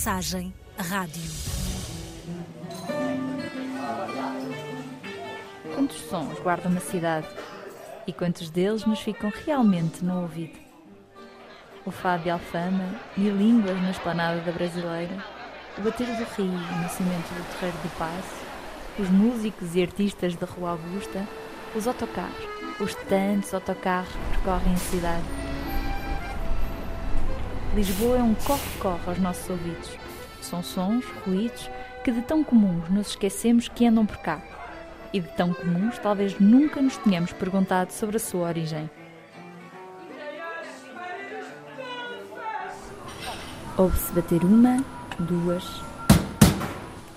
[0.00, 1.22] Mensagem Rádio.
[5.74, 7.28] Quantos sons guarda uma cidade
[8.06, 10.58] e quantos deles nos ficam realmente no ouvido?
[11.84, 15.22] O fado de Alfama, mil línguas na esplanada da Brasileira,
[15.76, 18.46] o bater do rio no cimento do Terreiro do Passo,
[18.98, 21.28] os músicos e artistas da Rua Augusta,
[21.74, 22.48] os autocarros,
[22.80, 25.39] os tantos autocarros que percorrem a cidade.
[27.74, 29.90] Lisboa é um corre-corre aos nossos ouvidos.
[30.42, 31.70] São sons, ruídos,
[32.02, 34.42] que de tão comuns nos esquecemos que andam por cá.
[35.12, 38.90] E de tão comuns talvez nunca nos tenhamos perguntado sobre a sua origem.
[43.76, 44.84] Ouve-se bater uma,
[45.20, 45.80] duas,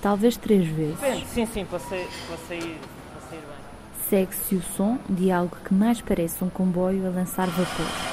[0.02, 1.00] talvez três vezes.
[1.00, 2.80] Depende, sim, sim, para sair, para sair,
[3.12, 4.08] para sair bem.
[4.08, 8.13] Segue-se o som de algo que mais parece um comboio a lançar vapor.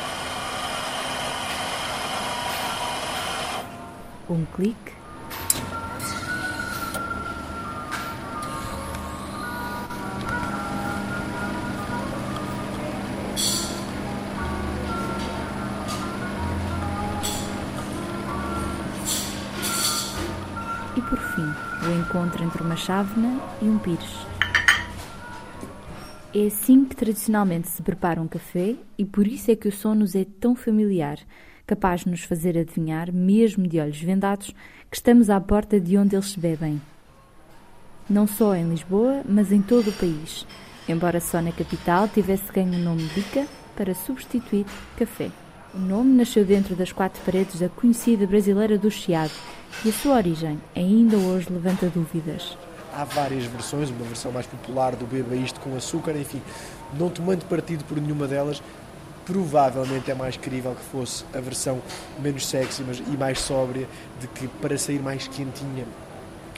[4.30, 4.92] Um clique.
[20.96, 24.00] E por fim, o encontro entre uma chávena e um pires.
[26.32, 29.96] É assim que tradicionalmente se prepara um café e por isso é que o som
[29.96, 31.18] nos é tão familiar,
[31.70, 34.52] capaz de nos fazer adivinhar, mesmo de olhos vendados,
[34.90, 36.82] que estamos à porta de onde eles se bebem.
[38.08, 40.44] Não só em Lisboa, mas em todo o país,
[40.88, 43.46] embora só na capital tivesse ganho o nome Bica
[43.76, 45.30] para substituir café.
[45.72, 49.30] O nome nasceu dentro das quatro paredes da conhecida brasileira do Chiado
[49.84, 52.58] e a sua origem ainda hoje levanta dúvidas.
[52.92, 56.42] Há várias versões, uma versão mais popular do beba isto com açúcar, enfim,
[56.98, 58.60] não tomando partido por nenhuma delas,
[59.24, 61.80] provavelmente é mais crível que fosse a versão
[62.18, 63.86] menos sexy mas, e mais sóbria,
[64.20, 65.86] de que para sair mais quentinha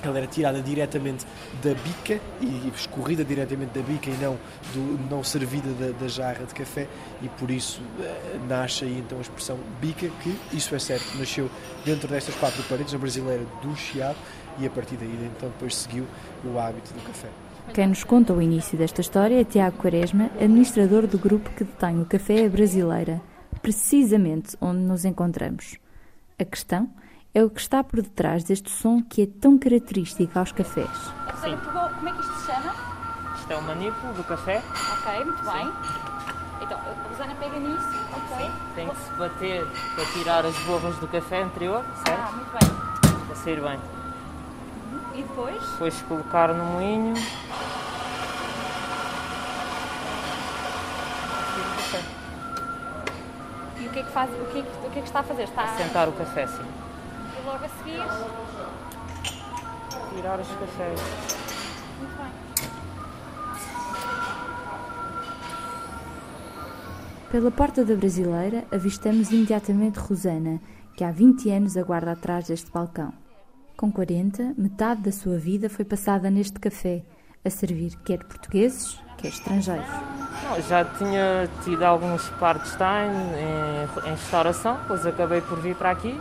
[0.03, 1.25] ela era tirada diretamente
[1.63, 4.37] da bica e escorrida diretamente da bica e não,
[4.75, 6.89] do, não servida da, da jarra de café
[7.23, 11.49] e por isso eh, nasce aí então a expressão bica que, isso é certo, nasceu
[11.85, 14.19] dentro destas quatro paredes, a brasileira do Chiado
[14.59, 16.07] e a partir daí então depois seguiu
[16.45, 17.29] o hábito do café.
[17.71, 22.03] Quem nos conta o início desta história é Tiago Quaresma, administrador do grupo que detém
[22.03, 23.23] o Café Brasileira,
[23.63, 25.79] precisamente onde nos encontramos.
[26.39, 26.91] A questão
[27.33, 30.91] é o que está por detrás deste som que é tão característico aos cafés.
[31.41, 32.75] Pegou, como é que isto se chama?
[33.39, 34.63] Isto é o manípulo do café.
[34.93, 35.73] Ok, muito bem.
[36.61, 38.51] Então, a Rosana pega nisso, ok?
[38.75, 42.21] Tem que se bater para tirar as borras do café anterior, certo?
[42.21, 43.27] Ah, muito bem.
[43.27, 44.02] Para sair bem.
[45.15, 45.63] E depois?
[45.73, 47.15] Depois colocar no moinho.
[53.79, 55.21] E o que é que faz, o que é que, o que, é que está
[55.21, 55.43] a fazer?
[55.43, 55.77] Está a...
[55.77, 56.63] Sentar o café assim.
[56.63, 58.03] E logo a seguir?
[60.15, 61.01] Tirar os cafés.
[61.99, 62.33] Muito bem.
[67.31, 70.61] Pela porta da Brasileira avistamos imediatamente Rosana,
[70.95, 73.22] que há 20 anos aguarda atrás deste balcão.
[73.77, 77.03] Com 40, metade da sua vida foi passada neste café,
[77.45, 79.89] a servir quer portugueses, quer estrangeiros.
[80.45, 86.15] Não, já tinha tido alguns part-time em, em restauração, depois acabei por vir para aqui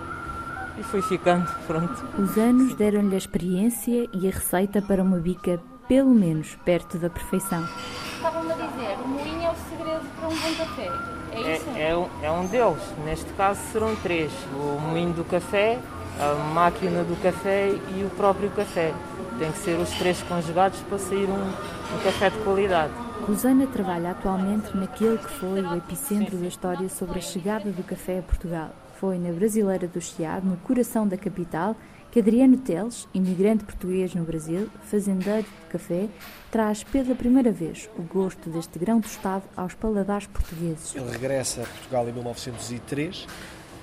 [0.77, 2.05] e fui ficando, pronto.
[2.17, 7.09] Os anos deram-lhe a experiência e a receita para uma bica pelo menos perto da
[7.09, 7.67] perfeição.
[8.15, 10.89] Estavam-me a dizer, o moinho é o segredo para um bom café.
[11.33, 11.69] É isso?
[11.75, 15.79] É, é, um, é um deles, neste caso serão três: o moinho do café,
[16.19, 18.93] a máquina do café e o próprio café.
[19.39, 22.93] Tem que ser os três conjugados para sair um, um café de qualidade.
[23.27, 28.19] Rosana trabalha atualmente naquele que foi o epicentro da história sobre a chegada do café
[28.19, 28.69] a Portugal.
[28.99, 31.75] Foi na Brasileira do Chiado, no coração da capital,
[32.11, 36.07] que Adriano Teles, imigrante português no Brasil, fazendeiro de café,
[36.51, 40.93] traz pela primeira vez o gosto deste grão tostado aos paladares portugueses.
[40.93, 43.27] Ele regressa a Portugal em 1903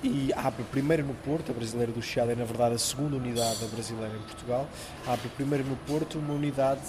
[0.03, 3.59] e abre primeiro no Porto, a Brasileira do Chiado é na verdade a segunda unidade
[3.59, 4.67] da Brasileira em Portugal,
[5.05, 6.81] abre primeiro no Porto uma unidade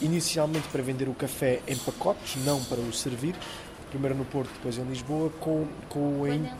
[0.00, 3.34] inicialmente para vender o café em pacotes, não para o servir,
[3.90, 6.50] primeiro no Porto, depois em Lisboa, com, com em,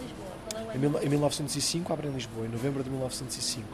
[0.75, 3.67] em, mil- em 1905 abre em Lisboa, em novembro de 1905.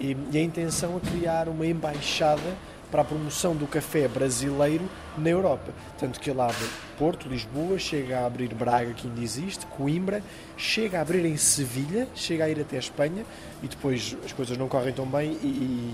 [0.00, 2.56] E, e a intenção é criar uma embaixada
[2.90, 4.84] para a promoção do café brasileiro
[5.16, 5.72] na Europa.
[5.96, 6.56] Tanto que ele abre
[6.98, 10.20] Porto, Lisboa, chega a abrir Braga, que ainda existe, Coimbra,
[10.56, 13.24] chega a abrir em Sevilha, chega a ir até a Espanha
[13.62, 15.46] e depois as coisas não correm tão bem e,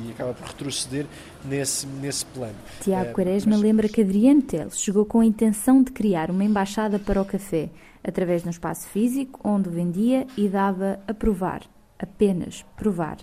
[0.09, 1.05] e acaba por retroceder
[1.44, 2.55] nesse, nesse plano.
[2.81, 6.44] Tiago Eh, Quaresma mas- lembra que Adriano Teles chegou com a intenção de criar uma
[6.44, 7.69] embaixada para o café,
[8.06, 11.62] através de um espaço físico onde vendia e dava a provar,
[11.99, 13.19] apenas provar.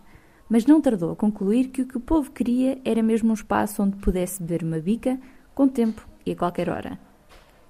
[0.50, 3.82] mas não tardou a concluir que o que o povo queria era mesmo um espaço
[3.82, 5.20] onde pudesse beber uma bica
[5.56, 7.00] com tempo e a qualquer hora.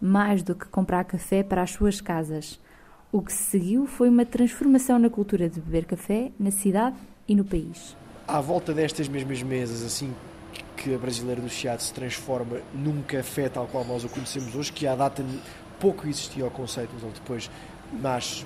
[0.01, 2.60] Mais do que comprar café para as suas casas.
[3.10, 7.36] O que se seguiu foi uma transformação na cultura de beber café na cidade e
[7.36, 7.95] no país.
[8.27, 10.13] À volta destas mesmas mesas, assim
[10.75, 14.74] que a Brasileira do Chiado se transforma num café tal qual nós o conhecemos hoje,
[14.74, 15.24] que à data
[15.83, 17.51] pouco existia o conceito, mas depois
[17.91, 18.45] nasce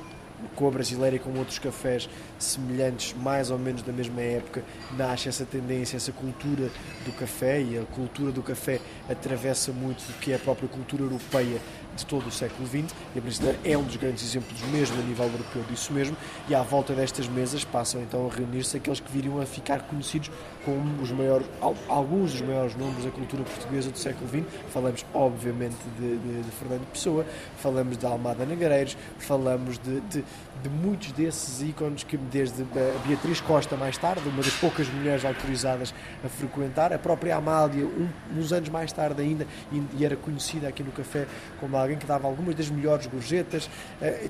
[0.55, 4.63] com a brasileira e com outros cafés semelhantes, mais ou menos da mesma época,
[4.95, 6.69] nasce essa tendência, essa cultura
[7.05, 8.79] do café e a cultura do café
[9.09, 11.59] atravessa muito do que é a própria cultura europeia
[11.95, 15.03] de todo o século XX e a brasileira é um dos grandes exemplos mesmo a
[15.03, 16.15] nível europeu disso mesmo
[16.47, 20.29] e à volta destas mesas passam então a reunir-se aqueles que viriam a ficar conhecidos
[20.63, 21.47] como os maiores,
[21.87, 24.43] alguns dos maiores nomes da cultura portuguesa do século XX.
[24.69, 27.25] Falamos obviamente de, de, de Fernando Pessoa,
[27.57, 30.25] falamos de Almada Negreiros, falamos de, de,
[30.61, 35.23] de muitos desses ícones que desde a Beatriz Costa mais tarde, uma das poucas mulheres
[35.23, 35.93] autorizadas
[36.23, 40.67] a frequentar, a própria Amália, um, uns anos mais tarde ainda, e, e era conhecida
[40.67, 41.27] aqui no café
[41.59, 43.69] como alguém que dava algumas das melhores gorjetas.
[44.01, 44.29] Eh,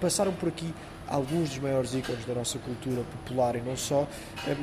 [0.00, 0.74] passaram por aqui
[1.06, 4.06] alguns dos maiores ícones da nossa cultura popular e não só,
[4.46, 4.56] eh,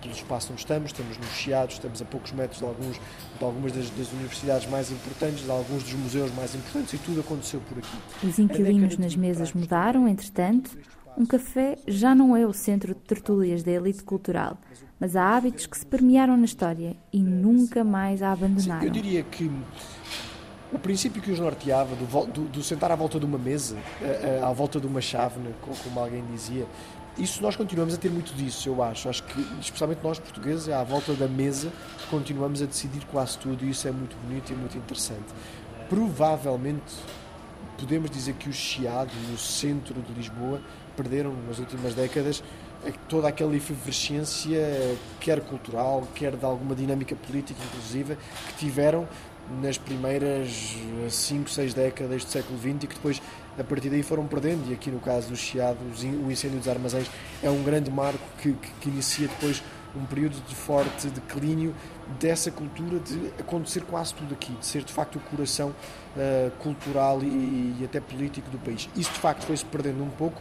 [0.00, 3.72] pelo espaço onde estamos, estamos no Chiado, estamos a poucos metros de, alguns, de algumas
[3.72, 7.78] das, das, universidades mais importantes, de alguns dos museus mais importantes e tudo aconteceu por
[7.78, 8.26] aqui.
[8.26, 10.76] Os inquilinos nas mesas mudaram, entretanto.
[11.16, 14.56] Um café já não é o centro de tertúlias da elite cultural,
[14.98, 18.80] mas há hábitos que se permearam na história e nunca mais a abandonaram.
[18.80, 19.50] Sim, eu diria que
[20.72, 23.76] o princípio que os norteava do, do, do sentar à volta de uma mesa,
[24.40, 25.50] à, à volta de uma chávena,
[25.84, 26.64] como alguém dizia,
[27.20, 29.08] isso nós continuamos a ter muito disso, eu acho.
[29.08, 31.70] Acho que, especialmente nós portugueses, à volta da mesa,
[32.10, 35.26] continuamos a decidir quase tudo e isso é muito bonito e muito interessante.
[35.88, 36.94] Provavelmente
[37.78, 40.60] podemos dizer que o Chiado, no centro de Lisboa,
[40.96, 42.42] perderam nas últimas décadas
[43.08, 48.16] toda aquela efervescência, quer cultural, quer de alguma dinâmica política, inclusive,
[48.48, 49.06] que tiveram
[49.60, 50.76] nas primeiras
[51.08, 53.22] 5, 6 décadas do século XX e que depois
[53.58, 55.78] a partir daí foram perdendo e aqui no caso do Chiado
[56.24, 57.10] o incêndio dos armazéns
[57.42, 59.62] é um grande marco que, que, que inicia depois
[59.94, 61.74] um período de forte declínio
[62.18, 67.22] dessa cultura de acontecer quase tudo aqui, de ser de facto o coração uh, cultural
[67.22, 67.26] e,
[67.80, 68.88] e, até político do país.
[68.96, 70.40] Isso de facto foi-se perdendo um pouco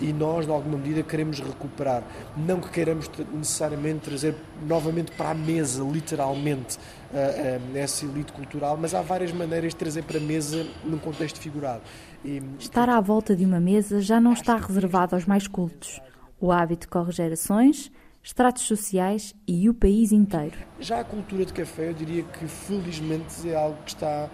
[0.00, 2.02] e nós, de alguma medida, queremos recuperar.
[2.36, 4.34] Não que queiramos necessariamente trazer
[4.66, 9.76] novamente para a mesa, literalmente, uh, uh, essa elite cultural, mas há várias maneiras de
[9.76, 11.82] trazer para a mesa num contexto figurado.
[12.24, 16.00] E, Estar à volta de uma mesa já não está reservado aos mais cultos.
[16.40, 17.92] O hábito corre gerações,
[18.22, 20.56] estratos sociais e o país inteiro.
[20.78, 24.28] Já a cultura de café, eu diria que felizmente é algo que está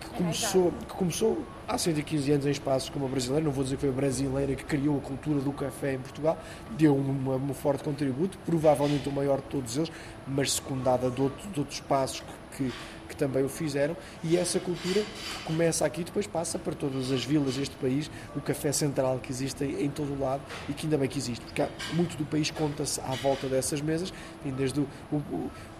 [0.00, 3.76] que começou, que começou há 115 anos em espaços como a brasileira, não vou dizer
[3.76, 6.38] que foi a brasileira que criou a cultura do café em Portugal,
[6.76, 9.92] deu um, um forte contributo, provavelmente o maior de todos eles,
[10.26, 12.20] mas secundada de, outro, de outros espaços
[12.56, 12.72] que, que,
[13.08, 15.04] que, também o fizeram, e essa cultura
[15.44, 19.62] começa aqui, depois passa para todas as vilas deste país, o café central que existe
[19.64, 22.50] em todo o lado e que ainda bem que existe, porque há, muito do país
[22.50, 24.12] conta-se à volta dessas mesas,
[24.44, 25.50] desde o, o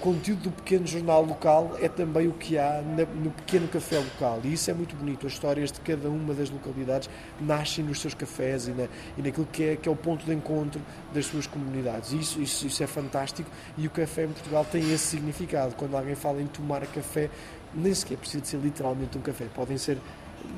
[0.00, 4.40] conteúdo do pequeno jornal local é também o que há no pequeno café local.
[4.44, 5.26] E isso é muito bonito.
[5.26, 7.08] As histórias de cada uma das localidades
[7.40, 8.84] nascem nos seus cafés e, na,
[9.16, 10.80] e naquilo que é, que é o ponto de encontro
[11.12, 12.12] das suas comunidades.
[12.12, 15.74] Isso, isso, isso é fantástico e o café em Portugal tem esse significado.
[15.74, 17.30] Quando alguém fala em tomar café,
[17.74, 19.46] nem sequer precisa de ser literalmente um café.
[19.54, 19.98] Podem ser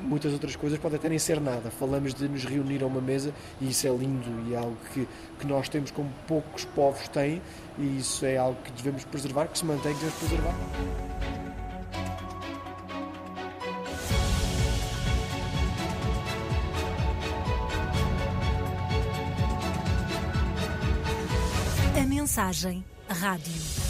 [0.03, 1.71] muitas outras coisas podem até nem ser nada.
[1.71, 5.07] Falamos de nos reunir a uma mesa e isso é lindo e é algo que,
[5.39, 7.41] que nós temos como poucos povos têm
[7.77, 10.55] e isso é algo que devemos preservar, que se mantém, que devemos preservar.
[22.01, 23.82] A mensagem rádio.